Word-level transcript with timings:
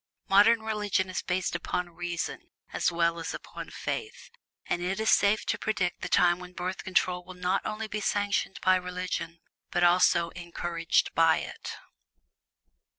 Modern 0.27 0.63
religion 0.63 1.11
is 1.11 1.21
based 1.21 1.53
upon 1.55 1.91
Reason 1.91 2.49
as 2.73 2.91
well 2.91 3.19
as 3.19 3.35
upon 3.35 3.69
Faith, 3.69 4.31
and 4.65 4.81
it 4.81 4.99
is 4.99 5.11
safe 5.11 5.45
to 5.45 5.59
predict 5.59 6.01
the 6.01 6.09
time 6.09 6.39
when 6.39 6.53
Birth 6.53 6.83
Control 6.83 7.23
will 7.23 7.35
not 7.35 7.63
only 7.67 7.87
be 7.87 8.01
sanctioned 8.01 8.59
by 8.63 8.77
"religion," 8.77 9.41
but 9.69 9.83
also 9.83 10.29
encouraged 10.31 11.13
by 11.13 11.37
it. 11.37 11.73